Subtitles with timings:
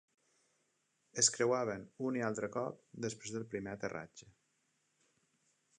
[1.23, 4.31] Es creuaven un i altre cop després del primer aterratge.